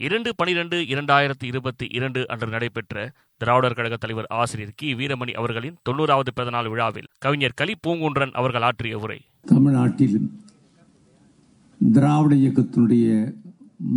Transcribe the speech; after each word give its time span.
இரண்டு 0.00 0.30
பனிரெண்டு 0.36 0.76
இரண்டாயிரத்தி 0.84 1.44
இருபத்தி 1.44 1.86
இரண்டு 1.90 2.20
அன்று 2.28 2.46
நடைபெற்ற 2.46 2.94
திராவிடர் 3.40 3.74
கழக 3.74 3.96
தலைவர் 3.96 4.26
ஆசிரியர் 4.28 4.74
கி. 4.76 4.94
வீரமணி 4.94 5.32
அவர்களின் 5.32 5.76
தொண்ணூறாவது 5.88 6.30
பிறந்தநாள் 6.34 6.68
விழாவில் 6.68 7.08
கவிஞர் 7.18 7.54
கலி 7.54 7.74
பூங்குன்றன் 7.86 8.32
அவர்கள் 8.32 8.62
ஆற்றிய 8.62 8.98
உரை. 8.98 9.18
தமிழ்நாட்டில் 9.44 10.18
திராவிட 11.80 12.34
இயக்கத்தினுடைய 12.34 13.06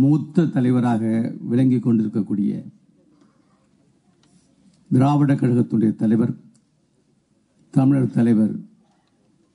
மூத்த 0.00 0.46
தலைவராக 0.46 1.02
விளங்கிக் 1.40 1.82
கொண்டிருக்கக்கூடிய 1.82 2.52
திராவிட 4.90 5.34
கழகத்தினுடைய 5.34 5.94
தலைவர் 5.94 6.32
தமிழர் 7.74 8.10
தலைவர் 8.10 8.54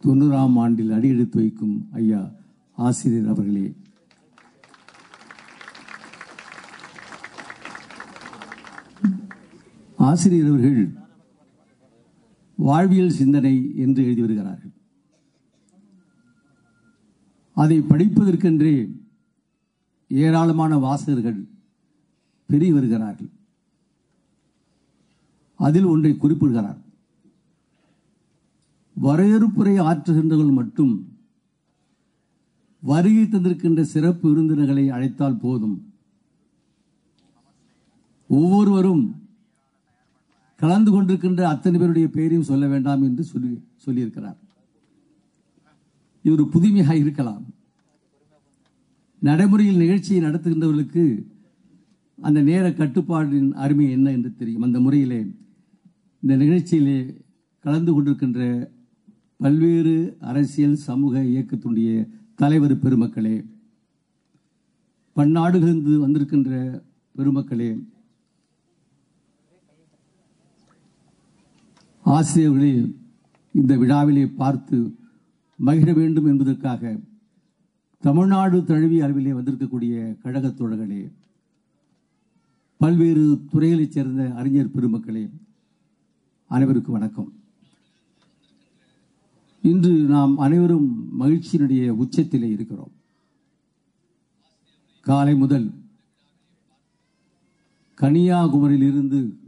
தொண்ணூறாம் 0.04 0.58
ஆண்டில் 0.58 0.92
அடியெடுத்து 0.92 1.40
வைக்கும் 1.40 1.76
ஐயா 1.94 2.22
ஆசிரியர் 2.78 3.28
அவர்களே 3.28 3.66
ஆசிரியர் 10.06 10.48
அவர்கள் 10.48 10.80
வாழ்வியல் 12.56 13.18
சிந்தனை 13.20 13.56
என்று 13.76 14.04
எழுதி 14.04 14.22
வருகிறார்கள். 14.22 14.74
அதை 17.54 17.78
படிப்பதற்கென்றே 17.80 18.76
ஏராளமான 20.08 20.78
வாசகர்கள் 20.78 21.40
பெருகி 22.48 22.72
வருகிறார்கள். 22.72 23.30
அதில் 25.58 25.92
ஒன்றை 25.94 26.18
குறிப்பிடுகிறார். 26.18 26.80
வரையறுப்புரை 29.04 29.76
ஆற்றுகின்றவர்கள் 29.90 30.54
மட்டும் 30.54 30.94
வருகை 32.82 33.24
தந்திருக்கின்ற 33.24 33.82
சிறப்பு 33.82 34.30
விருந்தினர்களை 34.30 34.90
அழைத்தால் 34.90 35.42
போதும். 35.42 35.78
ஒவ்வொருவரும் 38.28 39.06
கலந்து 40.66 40.90
கொண்டிருக்கின்ற 40.92 41.42
அத்தனை 41.54 41.78
பேருடைய 41.80 42.08
பெயரையும் 42.18 42.50
சொல்ல 42.50 42.66
வேண்டாம் 42.74 43.06
என்று 43.08 43.24
சொல்லி 43.32 43.52
சொல்லியிருக்கிறார். 43.86 44.38
இது 46.24 46.34
ஒரு 46.36 46.46
புதுமையாக 46.54 47.02
இருக்கலாம். 47.02 47.44
நடைமுறையில் 49.22 49.82
நிகழ்ச்சியை 49.84 50.20
நடத்துகின்றவர்களுக்கு 50.24 51.04
அந்த 52.28 52.40
நேர 52.50 52.66
கட்டுப்பாடின் 52.70 53.50
அருமை 53.64 53.88
என்ன 53.96 54.08
என்று 54.18 54.32
தெரியும். 54.42 54.66
அந்த 54.68 54.80
முறையிலே 54.86 55.20
இந்த 56.24 56.34
நிகழ்ச்சியிலே 56.44 57.00
கலந்து 57.66 57.92
கொண்டிருக்கின்ற 57.94 58.42
பல்வேறு 59.44 59.96
அரசியல் 60.32 60.78
சமூக 60.88 61.24
இயக்கத்துடைய 61.34 61.90
தலைவர் 62.42 62.76
பெருமக்களே 62.84 63.36
பன்னாடுகளிலிருந்து 65.16 65.96
வந்திருக்கின்ற 66.06 66.52
பெருமக்களே 67.16 67.70
ஆசிரியர்களே 72.06 72.96
இந்த 73.52 73.78
விழாவிலே 73.78 74.28
பார்த்து 74.28 74.96
மகிழ 75.58 75.94
வேண்டும் 75.94 76.26
என்பதற்காக 76.26 77.00
தமிழ்நாடு 78.02 78.66
தழுவிய 78.66 79.06
அளவிலே 79.06 79.34
வந்திருக்கக்கூடிய 79.34 80.18
கழகத் 80.22 80.62
தோழர்களே 80.62 81.12
பல்வேறு 82.78 83.42
துறைகளைச் 83.52 83.92
சேர்ந்த 83.92 84.34
அறிஞர் 84.36 84.72
பெருமக்களே 84.72 85.30
அனைவருக்கும் 86.48 86.94
வணக்கம். 86.94 87.34
இன்று 89.62 89.90
நாம் 89.90 90.38
அனைவரும் 90.38 91.20
மகிழ்ச்சியினுடைய 91.20 91.90
உச்சத்திலே 91.90 92.50
இருக்கிறோம். 92.50 92.92
காலை 95.02 95.36
முதல் 95.36 95.74
கன்னியாகுமரியிலிருந்து 98.02 99.45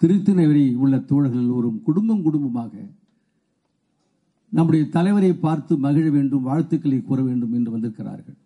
திருத்தினவரி 0.00 0.74
உள்ள 0.74 0.98
தோழர்கள் 0.98 1.40
எல்லோரும் 1.40 1.82
குடும்பம் 1.82 2.22
குடும்பமாக 2.22 2.72
நம்முடைய 4.50 4.88
தலைவரை 4.88 5.32
பார்த்து 5.32 5.78
மகிழ 5.78 6.10
வேண்டும் 6.10 6.42
வாழ்த்துக்களை 6.42 7.02
கூற 7.02 7.22
வேண்டும் 7.22 7.52
என்று 7.52 7.70
வந்திருக்கிறார்கள். 7.70 8.36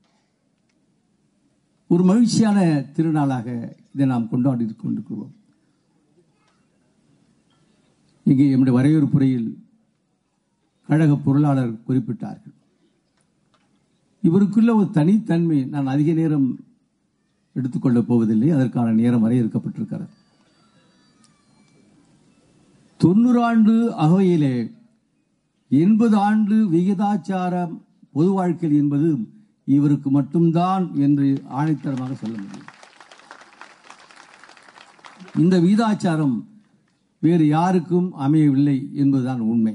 ஒரு 1.87 2.05
மகிழ்ச்சியான 2.05 2.85
திருநாளாக 2.95 3.77
இதை 3.95 4.07
நாம் 4.07 4.29
கொண்டாடி 4.29 4.75
கொண்டிருக்கிறோம். 4.75 5.35
இங்கே 8.25 8.51
நம்முடைய 8.51 8.75
வரையறுப்புறையில் 8.79 9.49
கழக 10.87 11.17
பொருளாளர் 11.17 11.79
குறிப்பிட்டார்கள். 11.89 12.57
இவருக்குள்ள 14.23 14.75
ஒரு 14.75 14.91
தனித்தன்மை 14.91 15.65
நான் 15.65 15.87
அதிக 15.87 16.13
நேரம் 16.13 16.59
எடுத்துக்கொள்ளப் 17.55 18.09
போவதில்லை 18.11 18.51
அதற்கான 18.51 18.93
நேரம் 18.93 19.25
வரையறுக்கப்பட்டிருக்கிறது. 19.25 20.09
தொண்ணூறு 23.03 23.41
ஆண்டு 23.45 23.75
அகவையிலே 24.05 24.57
எண்பது 25.69 26.17
ஆண்டு 26.27 26.57
விகிதாச்சாரம் 26.73 27.75
பொது 28.17 28.31
வாழ்க்கையில் 28.31 28.81
என்பது 28.81 29.09
இவருக்கு 29.77 30.11
மட்டும்தான் 30.11 30.85
என்று 31.05 31.27
ஆணைத்தரமாக 31.59 32.13
சொல்ல 32.23 32.35
முடியும். 32.43 32.69
இந்த 35.43 35.55
விகிதாச்சாரம் 35.61 36.37
வேறு 37.19 37.45
யாருக்கும் 37.47 38.09
அமையவில்லை 38.27 38.79
என்பதுதான் 39.03 39.43
உண்மை. 39.53 39.75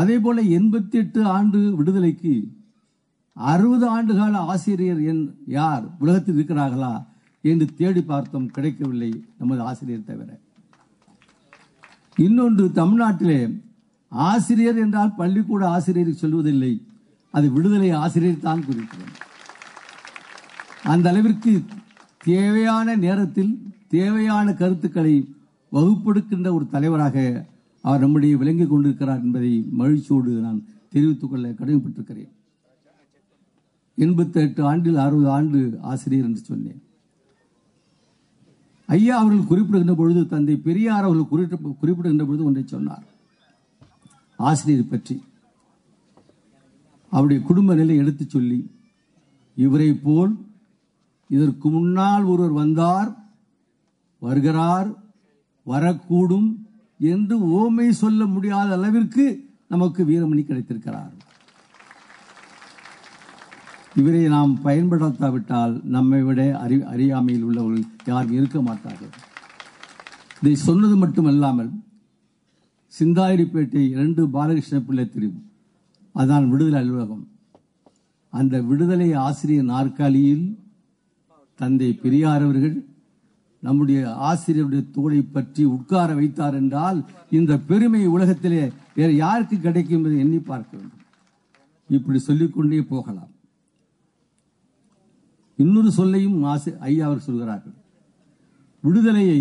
அதே 0.00 0.16
போல 0.18 0.42
எண்பத்தி 0.58 0.96
எட்டு 1.02 1.20
ஆண்டு 1.36 1.60
விடுதலைக்கு 1.76 2.34
அறுபது 3.36 3.86
ஆண்டுகால 3.96 4.34
ஆசிரியர் 4.54 5.00
என் 5.12 5.24
யார் 5.58 5.84
உலகத்தில் 5.98 6.36
இருக்கிறார்களா 6.38 6.94
என்று 7.44 7.66
தேடி 7.80 8.02
பார்த்தோம் 8.02 8.52
கிடைக்கவில்லை 8.56 9.10
நமது 9.38 9.60
ஆசிரியர் 9.70 10.08
தவிர. 10.10 10.30
இன்னொன்று 12.24 12.64
தமிழ்நாட்டிலே 12.78 13.40
ஆசிரியர் 14.12 14.78
என்றால் 14.84 15.16
பள்ளிக்கூட 15.18 15.62
ஆசிரியர் 15.76 16.20
சொல்வதில்லை. 16.22 16.72
அது 17.34 17.46
விடுதலை 17.56 17.90
ஆசிரியர் 18.04 18.46
தான் 18.46 18.64
குறிக்கிறோம் 18.68 19.14
அந்த 20.92 21.06
அளவிற்கு 21.10 21.52
தேவையான 22.24 22.96
நேரத்தில் 23.04 23.52
தேவையான 23.96 24.46
கருத்துக்களை 24.60 25.14
வகுப்பெடுக்கின்ற 25.72 26.48
ஒரு 26.56 26.66
தலைவராக 26.74 27.16
அவர் 27.84 28.02
நம்முடைய 28.04 28.34
விளங்கிக் 28.40 28.72
கொண்டிருக்கிறார் 28.72 29.22
என்பதை 29.26 29.52
மகிழ்ச்சியோடு 29.80 30.32
நான் 30.46 30.60
தெரிவித்துக் 30.94 31.30
கொள்ள 31.30 31.46
கடமைப்பட்டிருக்கிறேன். 31.60 32.32
எண்பத்தி 34.04 34.38
எட்டு 34.46 34.62
ஆண்டில் 34.70 35.02
அறுபது 35.04 35.30
ஆண்டு 35.36 35.60
ஆசிரியர் 35.92 36.26
என்று 36.28 36.42
சொன்னேன். 36.50 36.80
ஐயா 38.88 39.18
அவர்கள் 39.18 39.46
குறிப்பிடுகின்ற 39.46 39.94
பொழுது 39.94 40.26
தந்தை 40.26 40.56
பெரியார் 40.56 41.02
அவர்கள் 41.02 41.28
குறிப்பிட்ட- 41.28 41.74
குறிப்பிடுகின்ற 41.80 42.24
பொழுது 42.24 42.44
ஒன்றை 42.44 42.62
சொன்னார். 42.66 43.04
ஆசிரியர் 44.36 44.88
பற்றி. 44.88 45.22
அவருடைய 47.10 47.42
குடும்ப 47.42 47.74
நிலை 47.74 47.96
எடுத்துச் 47.96 48.30
சொல்லி 48.30 48.70
இவரை 49.54 49.94
போல் 49.94 50.36
இதற்கு 51.28 51.70
முன்னால் 51.70 52.22
ஒருவர் 52.22 52.50
வந்தார் 52.50 53.16
வருகிறார் 54.18 54.94
வரக்கூடும் 55.66 56.56
என்று 56.98 57.38
ஓமை 57.38 57.90
சொல்ல 57.90 58.26
முடியாத 58.26 58.72
அளவிற்கு 58.72 59.44
நமக்கு 59.68 60.04
வீரமணி 60.04 60.44
கிடைத்திருக்கிறார். 60.44 61.17
இவரை 64.00 64.20
நாம் 64.34 64.52
பயன்படுத்தாவிட்டால் 64.66 65.74
நம்மை 65.94 66.20
விட 66.26 66.40
அறி 66.64 66.76
அறியாமையில் 66.92 67.46
உள்ளவர்கள் 67.48 67.86
யாரும் 68.10 68.36
இருக்க 68.38 68.58
மாட்டார்கள். 68.68 69.12
இதை 70.40 70.54
சொன்னது 70.68 70.96
மட்டுமல்லாமல் 71.02 71.70
சிந்தாயிரிப்பேட்டை 72.92 73.82
இரண்டு 73.94 74.22
பாலகிருஷ்ண 74.34 74.78
பிள்ளை 74.88 75.06
தெரியும் 75.08 75.40
அதான் 76.14 76.46
விடுதலை 76.52 76.78
அலுவலகம். 76.82 77.24
அந்த 78.32 78.54
விடுதலை 78.68 79.08
ஆசிரியர் 79.26 79.70
நாற்காலியில் 79.72 80.46
தந்தை 81.60 81.90
பெரியார் 82.02 82.44
அவர்கள் 82.46 82.76
நம்முடைய 83.62 84.00
ஆசிரியருடைய 84.28 84.82
தோளை 84.96 85.20
பற்றி 85.36 85.62
உட்கார 85.76 86.08
வைத்தார் 86.18 86.58
என்றால் 86.60 86.98
இந்த 87.38 87.52
பெருமை 87.70 88.02
உலகத்திலே 88.16 88.62
வேறு 88.98 89.14
யாருக்கு 89.24 89.56
கிடைக்கும் 89.66 89.96
என்பதை 89.98 90.18
எண்ணி 90.24 90.40
பார்க்க 90.50 90.72
வேண்டும். 90.76 91.02
இப்படி 91.96 92.18
சொல்லிக்கொண்டே 92.28 92.80
போகலாம். 92.92 93.32
இன்னொரு 95.58 95.90
சொல்லையும் 95.98 96.38
ஆசை 96.52 96.72
ஐயா 96.88 97.04
அவர் 97.08 97.26
சொல்கிறார்கள். 97.28 97.76
விடுதலையை 98.84 99.40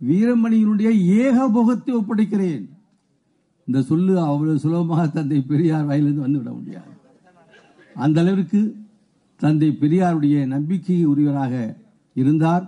வீரமணியினுடைய 0.00 0.90
ஏகபோகத்தை 1.22 1.92
ஒப்படைக்கிறேன். 2.00 2.64
இந்த 3.68 3.78
சொல்லு 3.90 4.14
அவ்வளவு 4.28 4.62
சுலபமாக 4.64 5.04
தந்தை 5.08 5.38
பெரியார் 5.50 5.88
வாயிலிருந்து 5.88 6.26
வந்துவிட 6.26 6.50
முடியாது. 6.58 6.90
அந்த 7.96 8.18
அளவிற்கு 8.22 8.60
தந்தை 9.40 9.68
பெரியாருடைய 9.82 10.36
நம்பிக்கை 10.54 10.98
உரியவராக 11.12 11.54
இருந்தார். 12.16 12.64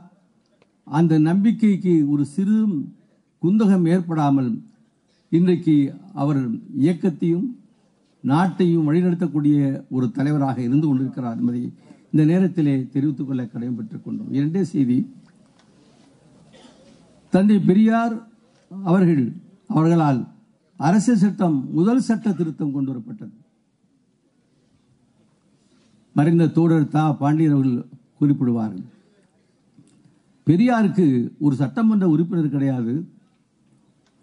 அந்த 0.87 1.15
நம்பிக்கைக்கு 1.29 1.95
ஒரு 2.13 2.25
சிறு 2.35 2.59
குந்தகம் 3.43 3.87
ஏற்படாமல் 3.95 4.51
இன்றைக்கு 5.33 5.75
அவர் 6.23 6.41
இயக்கத்தையும் 6.85 7.47
நாட்டையும் 8.25 8.87
வழிநடத்தக்கூடிய 8.89 9.57
ஒரு 9.97 10.07
தலைவராக 10.11 10.59
இருந்து 10.63 10.87
கொண்டிருக்கிறார் 10.87 11.39
என்பதை 11.41 11.63
இந்த 12.15 12.33
நேரத்திலே 12.33 12.87
தெரிவித்துக் 12.87 13.27
கொள்ள 13.27 13.45
கடமைப்பட்டுக் 13.45 14.03
கொண்டோம். 14.05 14.33
இரண்டே 14.33 14.65
செய்தி. 14.65 15.13
தந்தை 17.31 17.59
பெரியார் 17.59 18.29
அவர்கள் 18.85 19.33
அவர்களால் 19.69 20.27
அரசியல் 20.77 21.19
சட்டம் 21.19 21.73
முதல் 21.73 22.01
சட்ட 22.01 22.33
திருத்தம் 22.33 22.73
கொண்டு 22.73 22.93
வரப்பட்டது 22.93 23.31
மறைந்த 26.13 26.47
தோழர் 26.47 26.89
தா. 26.89 27.13
பாண்டியன் 27.13 27.53
அவர்கள் 27.53 27.87
குறிப்பிடுவார்கள். 28.21 28.85
பெரியாருக்கு 30.47 31.31
ஒரு 31.39 31.55
சட்டமன்ற 31.55 32.09
உறுப்பினர் 32.09 32.49
கிடையாது. 32.49 33.09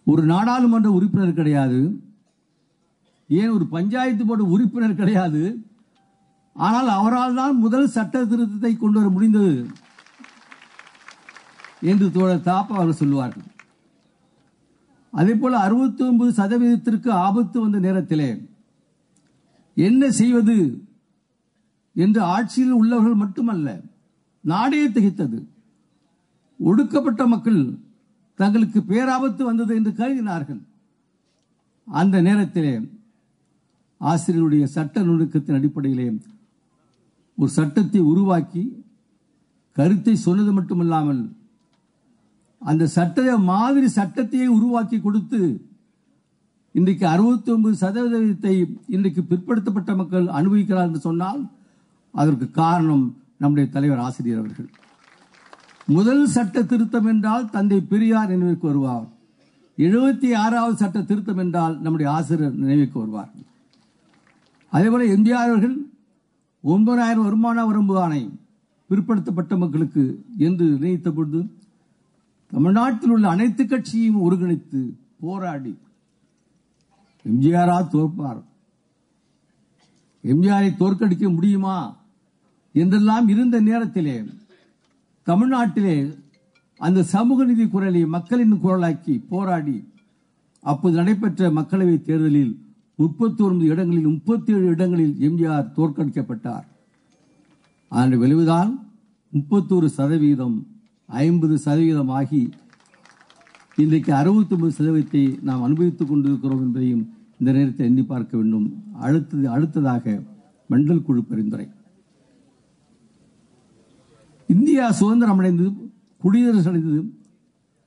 ஒரு 0.05 0.23
நாடாளுமன்ற 0.25 0.91
உறுப்பினர் 0.91 1.33
கிடையாது. 1.33 1.99
ஏன் 3.27 3.49
ஒரு 3.49 3.67
பஞ்சாயத்து 3.67 4.25
போர்டு 4.25 4.49
உறுப்பினர் 4.49 4.95
கிடையாது? 4.95 5.65
ஆனால் 6.55 6.89
அவரால் 6.97 7.37
தான் 7.39 7.55
முதல் 7.63 7.93
சட்ட 7.95 8.23
திருத்தத்தை 8.31 8.71
கொண்டு 8.77 8.97
வர 8.99 9.09
முடிந்தது 9.15 9.53
என்று 11.91 12.07
தோழர் 12.15 12.47
தாப்பா 12.49 12.73
அவர்கள் 12.77 13.01
சொல்லுவார்கள். 13.01 13.47
அதே 15.13 15.33
போல 15.35 15.53
அறுபத்தி 15.65 16.01
ஒன்பது 16.09 16.31
சதவீதத்திற்கு 16.39 17.09
ஆபத்து 17.25 17.57
வந்த 17.63 17.77
நேரத்திலே 17.85 18.29
என்ன 19.77 20.09
செய்வது 20.19 20.57
என்று 21.95 22.21
ஆட்சியில் 22.35 22.77
உள்ளவர்கள் 22.79 23.21
மட்டுமல்ல 23.23 23.67
நாடே 24.43 24.81
திகைத்தது. 24.95 25.39
ஒடுக்கப்பட்ட 26.59 27.21
மக்கள் 27.33 27.61
தங்களுக்கு 28.39 28.79
பேராபத்து 28.91 29.41
வந்தது 29.49 29.71
என்று 29.79 29.91
கருதினார்கள். 29.99 30.61
அந்த 31.87 32.15
நேரத்திலே 32.27 32.73
ஆசிரியருடைய 34.01 34.65
சட்ட 34.75 35.01
நுணுக்கத்தின் 35.07 35.57
அடிப்படையிலே 35.59 36.05
ஒரு 37.41 37.51
சட்டத்தை 37.57 38.01
உருவாக்கி 38.11 38.63
கருத்தை 39.77 40.13
சொன்னது 40.25 40.51
மட்டுமல்லாமல் 40.57 41.21
அந்த 42.61 42.83
சட்ட 42.95 43.37
மாதிரி 43.51 43.87
சட்டத்தையே 43.95 44.47
உருவாக்கி 44.57 44.97
கொடுத்து 44.99 45.41
இன்றைக்கு 46.75 47.05
அறுபத்தி 47.07 47.49
ஒன்பது 47.51 47.75
சதவீதத்தை 47.83 48.53
இன்றைக்கு 48.95 49.21
பிற்படுத்தப்பட்ட 49.29 49.91
மக்கள் 49.95 50.27
அனுபவிக்கிறார் 50.39 50.87
என்று 50.89 51.01
சொன்னால் 51.07 51.41
அதற்கு 52.13 52.47
காரணம் 52.61 53.05
நம்முடைய 53.37 53.65
தலைவர் 53.69 54.03
ஆசிரியர் 54.05 54.41
அவர்கள். 54.41 54.69
முதல் 55.87 56.23
சட்ட 56.35 56.63
திருத்தம் 56.71 57.09
என்றால் 57.13 57.49
தந்தை 57.49 57.79
பெரியார் 57.91 58.31
நினைவுக்கு 58.33 58.67
வருவார். 58.67 59.07
எழுபத்தி 59.77 60.29
ஆறாவது 60.43 60.75
சட்ட 60.83 60.99
திருத்தம் 61.09 61.41
என்றால் 61.43 61.75
நம்முடைய 61.83 62.07
ஆசிரியர் 62.17 62.59
நினைவுக்கு 62.63 62.97
வருவார். 62.99 63.31
அதேபோல 64.73 65.07
எம்ஜிஆர் 65.15 65.49
அவர்கள் 65.49 65.75
ஒன்பதாயிரம் 66.63 67.23
வருமான 67.23 67.65
வரம்பு 67.65 67.99
ஆணை 67.99 68.21
பிற்படுத்தப்பட்ட 68.89 69.57
மக்களுக்கு 69.57 70.03
என்று 70.37 70.65
நினைத்த 70.75 71.11
பொழுது 71.11 71.39
தமிழ்நாட்டில் 72.51 73.09
உள்ள 73.09 73.29
அனைத்து 73.29 73.63
கட்சியும் 73.65 74.21
ஒருங்கிணைத்து 74.21 74.79
போராடி 75.19 75.73
எம்ஜிஆரா 77.25 77.77
தோற்பார். 77.87 78.39
எம்ஜிஆரை 80.23 80.69
தோற்கடிக்க 80.77 81.29
முடியுமா 81.29 81.77
என்றெல்லாம் 82.75 83.29
இருந்த 83.29 83.59
நேரத்திலே 83.61 84.15
தமிழ்நாட்டிலே 85.27 85.95
அந்த 86.79 87.03
சமூக 87.03 87.43
நீதி 87.43 87.67
குரலை 87.67 88.05
மக்களின் 88.07 88.53
குரலாக்கி 88.55 89.15
போராடி 89.29 89.77
அப்போது 90.63 90.97
நடைபெற்ற 90.97 91.51
மக்களவை 91.51 92.01
தேர்தலில் 92.01 92.53
முப்பத்தி 93.01 93.41
ஒன்பது 93.45 93.67
இடங்களில் 93.73 94.09
முப்பத்தி 94.15 94.51
ஏழு 94.55 94.67
இடங்களில் 94.75 95.13
எம்ஜிஆர் 95.27 95.71
தோற்கடிக்கப்பட்டார். 95.77 96.65
அதன் 97.91 98.21
விளைவுதான் 98.23 98.71
முப்பத்தோரு 99.33 99.87
சதவீதம் 99.99 100.57
ஐம்பது 101.23 101.55
சதவீதம் 101.65 102.11
ஆகி 102.19 102.41
இன்றைக்கு 103.81 104.11
அறுபத்தி 104.19 104.53
ஒன்பது 104.55 104.73
சதவீதத்தை 104.79 105.23
நாம் 105.47 105.65
அனுபவித்துக் 105.67 106.09
கொண்டிருக்கிறோம் 106.11 106.63
என்பதையும் 106.65 107.03
இந்த 107.39 107.49
நேரத்தில் 107.57 107.87
எண்ணி 107.89 108.03
பார்க்க 108.03 108.33
வேண்டும். 108.39 108.67
அடுத்தது 109.05 109.45
அடுத்ததாக 109.55 110.05
மண்டல் 110.69 111.05
குழு 111.07 111.21
பரிந்துரை. 111.29 111.67
இந்தியா 114.49 114.85
சுதந்திரம் 114.99 115.39
அடைந்தது 115.41 115.71
குடியரசு 116.21 116.69
அடைந்தது 116.71 117.01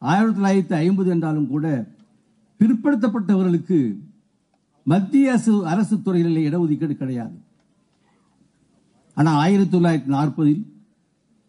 ஆயிரத்தி 0.02 0.37
தொள்ளாயிரத்தி 0.38 0.76
ஐம்பது 0.84 1.08
என்றாலும் 1.14 1.50
கூட 1.52 1.66
பிற்படுத்தப்பட்டவர்களுக்கு 2.61 3.78
மத்திய 4.93 5.33
அரசு 5.33 5.53
அரசு 5.73 5.95
துறைகளில் 6.07 6.47
இடஒதுக்கீடு 6.49 6.95
கிடையாது. 7.03 7.37
ஆனால் 9.19 9.39
ஆயிரத்தி 9.45 9.73
தொள்ளாயிரத்தி 9.75 10.11
நாற்பதில் 10.17 10.63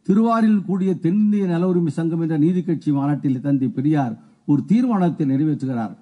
திருவாரில் 0.07 0.59
கூடிய 0.67 0.91
தென்னிந்திய 1.03 1.45
நல 1.51 1.67
உரிமை 1.71 1.91
சங்கம் 1.97 2.23
என்ற 2.25 2.35
நீதி 2.43 2.61
கட்சி 2.63 2.89
மாநாட்டில் 2.97 3.43
தந்தை 3.45 3.67
பெரியார் 3.77 4.15
ஒரு 4.51 4.61
தீர்மானத்தை 4.71 5.25
நிறைவேற்றுகிறார். 5.31 5.95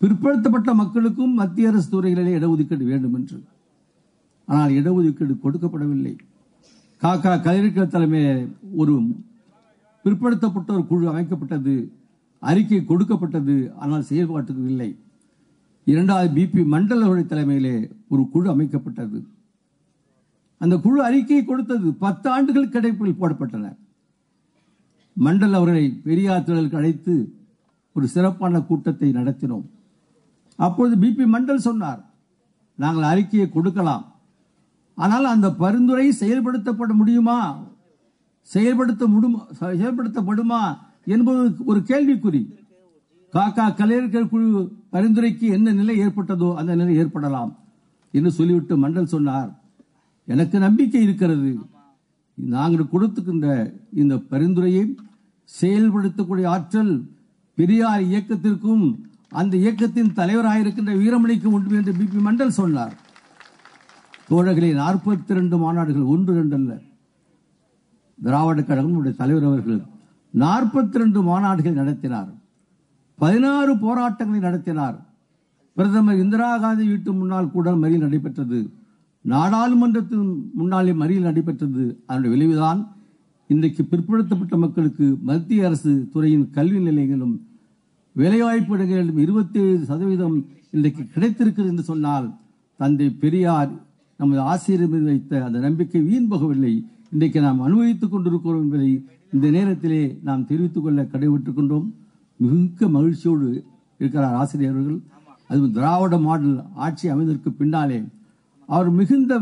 பிற்படுத்தப்பட்ட 0.00 0.70
மக்களுக்கும் 0.80 1.34
மத்திய 1.40 1.70
அரசு 1.70 1.88
துறைகளிலே 1.94 2.32
இடஒதுக்கீடு 2.38 2.84
வேண்டும் 2.90 3.16
என்று. 3.18 3.38
ஆனால் 4.48 4.74
இடஒதுக்கீடு 4.78 5.34
கொடுக்கப்படவில்லை. 5.44 6.14
காக்கா 7.02 7.32
கலைஞர்கள் 7.46 7.92
தலைமையில் 7.96 8.42
ஒரு 8.80 8.94
பிற்படுத்தப்பட்ட 10.04 10.70
ஒரு 10.76 10.84
குழு 10.90 11.06
அமைக்கப்பட்டது 11.12 11.74
அறிக்கை 12.50 12.80
கொடுக்கப்பட்டது 12.90 13.56
ஆனால் 13.82 14.08
செயல்பாட்டுக்கு 14.10 14.64
இல்லை. 14.72 14.90
இரண்டாவது 15.90 16.40
பிபி 16.40 16.64
மண்டல 16.64 17.04
அவருடைய 17.04 17.28
தலைமையிலே 17.28 17.90
ஒரு 18.08 18.28
குழு 18.28 18.48
அமைக்கப்பட்டது. 18.54 19.24
அந்த 20.58 20.76
குழு 20.76 21.02
அறிக்கையை 21.02 21.44
கொடுத்தது 21.44 21.92
பத்து 21.94 22.30
ஆண்டுகள் 22.30 22.68
கிடைப்பில் 22.68 23.20
போடப்பட்டன. 23.20 23.76
மண்டல் 25.24 25.52
அவர்களை 25.52 26.00
பெரியார் 26.04 26.44
தொழிலுக்கு 26.44 26.76
அழைத்து 26.76 27.32
ஒரு 27.92 28.06
சிறப்பான 28.08 28.60
கூட்டத்தை 28.60 29.10
நடத்தினோம். 29.10 29.66
அப்பொழுது 30.56 30.96
பிபி 31.06 31.28
மண்டல் 31.34 31.64
சொன்னார் 31.68 32.04
நாங்கள் 32.76 33.02
அறிக்கையை 33.02 33.48
கொடுக்கலாம். 33.48 34.04
ஆனால் 34.94 35.24
அந்த 35.24 35.48
பரிந்துரை 35.52 36.06
செயல்படுத்தப்பட 36.20 36.92
முடியுமா? 36.92 37.38
செயல்படுத்த 38.42 39.06
முடியும்? 39.06 39.40
செயல்படுத்தப்படுமா? 39.60 40.78
என்பது 41.04 41.54
ஒரு 41.64 41.80
கேள்விக்குறி. 41.80 42.42
காக்கா 43.34 43.74
கலைஞர்கள் 43.74 44.28
குழு 44.28 44.70
பரிந்துரைக்கு 44.92 45.46
என்ன 45.56 45.72
நிலை 45.72 45.94
ஏற்பட்டதோ 46.04 46.54
அந்த 46.54 46.74
நிலை 46.74 46.96
ஏற்படலாம் 46.96 47.58
என்று 48.10 48.30
சொல்லிவிட்டு 48.30 48.76
மண்டல் 48.84 49.12
சொன்னார். 49.14 49.50
எனக்கு 50.24 50.58
நம்பிக்கை 50.58 51.02
இருக்கிறது. 51.02 51.58
நாங்கள் 52.34 52.92
கொடுத்துக்கின்ற 52.92 53.46
இந்த 53.90 54.16
பரிந்துரையை 54.16 54.96
செயல்படுத்தக்கூடிய 55.62 56.46
ஆற்றல் 56.46 57.06
பெரியார் 57.54 58.02
இயக்கத்திற்கும் 58.02 58.84
அந்த 59.28 59.56
இயக்கத்தின் 59.56 60.12
தலைவராயிருக்கின்ற 60.16 60.92
வீரமணிக்கும் 61.02 61.54
உண்டு 61.58 61.76
என்று 61.76 61.92
பிபி 61.92 62.20
மண்டல் 62.28 62.58
சொன்னார். 62.60 62.94
தோழர்களே 64.30 64.72
நாற்பத்தி 64.74 65.38
ரெண்டு 65.38 65.56
மாநாடுகள் 65.56 66.10
ஒன்று 66.14 66.34
ரெண்டு 66.34 66.56
அல்ல 66.56 66.72
திராவிட 68.18 68.62
கழகம் 68.62 69.14
தலைவர் 69.22 69.44
அவர்கள் 69.44 69.80
நாற்பத்தி 70.34 70.98
ரெண்டு 70.98 71.22
மாநாடுகள் 71.22 71.80
நடத்தினார். 71.80 72.30
பதினாறு 73.20 73.72
போராட்டங்களை 73.78 74.40
நடத்தினார். 74.40 74.96
பிரதமர் 75.76 76.22
இந்திரா 76.24 76.50
காந்தி 76.58 76.84
வீட்டு 76.86 77.12
முன்னால் 77.12 77.50
கூட 77.50 77.72
மறியல் 77.72 78.04
நடைபெற்றது. 78.06 78.58
நாடாளுமன்றத்தின் 79.28 80.30
முன்னாலே 80.54 80.92
மறியல் 80.92 81.28
நடைபெற்றது. 81.28 81.84
அதனுடைய 82.06 82.32
விளைவுதான் 82.36 82.80
இன்றைக்கு 83.46 83.82
பிற்படுத்தப்பட்ட 83.90 84.56
மக்களுக்கு 84.56 85.06
மத்திய 85.22 85.66
அரசு 85.66 86.08
துறையின் 86.12 86.50
கல்வி 86.50 86.80
நிலையங்களும் 86.80 87.34
வேலைவாய்ப்பு 88.12 88.74
இடங்களிலும் 88.74 89.16
இருபத்தி 89.16 89.60
ஏழு 89.60 89.84
சதவீதம் 89.84 90.36
இன்றைக்கு 90.70 91.06
கிடைத்திருக்கிறது 91.06 91.70
என்று 91.70 91.82
சொன்னால் 91.82 92.26
தந்தை 92.76 93.10
பெரியார் 93.10 93.70
நமது 94.18 94.40
ஆசிரியர் 94.40 94.88
மீது 94.88 95.04
வைத்த 95.04 95.44
அந்த 95.44 95.58
நம்பிக்கை 95.58 96.00
வீண் 96.00 96.30
போகவில்லை. 96.30 96.74
இன்றைக்கு 97.12 97.40
நாம் 97.40 97.60
அனுபவித்துக் 97.60 98.10
கொண்டிருக்கிறோம் 98.10 98.62
என்பதை 98.62 98.90
இந்த 99.32 99.50
நேரத்திலே 99.50 100.02
நாம் 100.22 100.46
தெரிவித்துக் 100.46 100.82
கொள்ள 100.82 101.02
கடைபிட்டுக் 101.02 101.54
கொண்டோம். 101.54 101.88
மிக 102.46 102.88
மகிழ்ச்சியோடு 102.96 103.48
இருக்கிறார் 103.98 104.36
ஆசிரியர் 104.42 104.74
அவர்கள். 104.74 105.00
அது 105.48 105.72
திராவிட 105.76 106.18
மாடல் 106.18 106.54
ஆட்சி 106.86 107.06
அமைந்ததற்கு 107.12 107.50
பின்னாலே 107.60 107.98
அவர் 108.66 108.90
மிகுந்த 108.98 109.32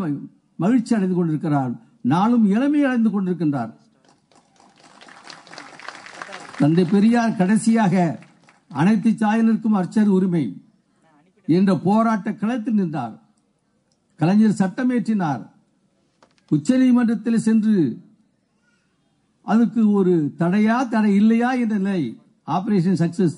மகிழ்ச்சி 0.63 0.93
அடைந்து 0.95 1.17
கொண்டிருக்கிறார். 1.17 1.73
நாளும் 2.15 2.47
இளமை 2.55 2.81
அடைந்து 2.85 3.11
கொண்டிருக்கின்றார். 3.11 3.73
தந்தை 6.59 6.85
பெரியார் 6.85 7.37
கடைசியாக 7.37 7.95
அனைத்து 8.81 9.11
சாயனருக்கும் 9.11 9.79
அர்ச்சர் 9.81 10.15
உரிமை 10.17 10.45
என்ற 11.47 11.71
போராட்ட 11.85 12.33
களத்தில் 12.33 12.79
நின்றார். 12.81 13.15
கலைஞர் 14.17 14.61
சட்டமேற்றினார். 14.63 15.43
உச்சநீதிமன்றத்தில் 16.55 17.45
சென்று 17.47 17.75
அதுக்கு 19.53 19.83
ஒரு 19.91 20.15
தடையா 20.39 20.77
தடை 20.89 21.13
இல்லையா 21.15 21.51
என்ற 21.63 21.77
நிலை 21.77 22.03
ஆபரேஷன் 22.57 23.01
சக்சஸ் 23.03 23.37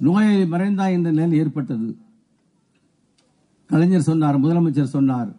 நோயை 0.00 0.36
மறைந்தா 0.52 0.84
என்ற 0.96 1.08
நிலை 1.18 1.38
ஏற்பட்டது. 1.42 1.88
கலைஞர் 3.70 4.08
சொன்னார் 4.08 4.42
முதலமைச்சர் 4.44 4.94
சொன்னார் 4.96 5.30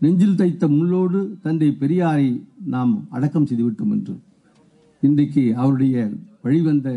நெஞ்சில் 0.00 0.38
தைத்த 0.40 0.64
முள்ளோடு 0.76 1.20
தந்தை 1.44 1.68
பெரியாரை 1.80 2.28
நாம் 2.74 2.92
அடக்கம் 3.16 3.48
செய்துவிட்டோம் 3.48 3.92
என்று. 3.96 4.14
இன்றைக்கு 5.02 5.42
அவருடைய 5.60 5.96
வழிவந்த 6.44 6.88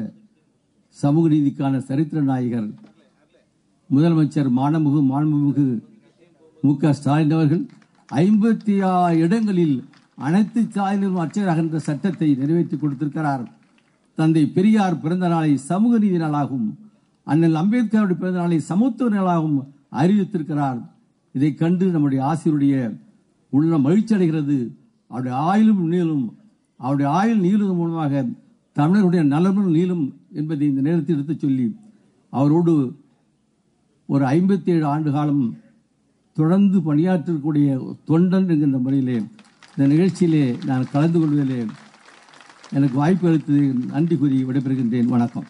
சமூக 0.97 1.25
நீதிக்கான 1.33 1.79
சரித்திர 1.89 2.21
நாயகர் 2.29 2.69
முதலமைச்சர் 3.89 4.49
மானமுகு 4.57 4.99
மாண்புமிகு 5.11 5.67
மு 6.63 6.71
க 6.81 6.91
ஸ்டாலின் 6.97 7.35
அவர்கள் 7.37 7.63
ஐம்பத்தி 8.09 8.75
ஆறு 8.89 9.17
இடங்களில் 9.25 9.77
அனைத்து 10.27 10.61
சாதியிலும் 10.75 11.21
அச்சராகின்ற 11.23 11.77
சட்டத்தை 11.87 12.29
நிறைவேற்றி 12.41 12.77
கொடுத்திருக்கிறார். 12.77 13.45
தந்தை 14.19 14.43
பெரியார் 14.55 15.01
பிறந்த 15.01 15.25
நாளை 15.27 15.51
சமூக 15.69 15.93
நீதி 15.97 16.17
நாளாகவும் 16.17 16.69
அண்ணல் 17.27 17.57
அம்பேத்கருடைய 17.61 18.17
பிறந்த 18.17 18.39
நாளை 18.39 18.57
சமத்துவ 18.69 19.09
நாளாகவும் 19.09 19.59
அறிவித்திருக்கிறார். 19.93 20.79
இதை 21.35 21.49
கண்டு 21.53 21.85
நம்முடைய 21.87 22.21
ஆசிரியருடைய 22.25 22.75
உள்ள 23.53 23.77
மகிழ்ச்சி 23.77 24.13
அடைகிறது 24.15 24.57
அவருடைய 25.11 25.35
ஆயுளும் 25.49 25.83
நீளும் 25.93 26.25
அவருடைய 26.79 27.07
ஆயுள் 27.11 27.41
நீளும் 27.41 27.79
மூலமாக 27.79 28.23
தமிழர்களுடைய 28.75 29.23
நலனும் 29.25 29.71
நீளும் 29.75 30.03
என்பதை 30.33 30.65
இந்த 30.67 30.81
நேரத்தில் 30.81 31.15
எடுத்துச் 31.15 31.43
சொல்லி 31.43 31.67
அவரோடு 32.33 32.73
ஒரு 34.09 34.23
ஐம்பத்தி 34.29 34.69
ஏழு 34.75 34.85
ஆண்டு 34.85 35.09
காலம் 35.11 35.43
தொடர்ந்து 36.37 36.77
பணியாற்றக்கூடிய 36.79 37.69
தொண்டன் 38.09 38.49
என்கின்ற 38.49 38.77
முறையிலே 38.77 39.17
இந்த 39.71 39.87
நிகழ்ச்சியிலே 39.93 40.43
நான் 40.65 40.91
கலந்து 40.91 41.17
கொள்வதிலே 41.19 41.59
எனக்கு 42.73 42.97
வாய்ப்பு 42.97 43.27
அளித்தது 43.27 43.61
நன்றி 43.91 44.15
கூறி 44.17 44.43
விடைபெறுகின்றேன். 44.43 45.05
வணக்கம். 45.05 45.45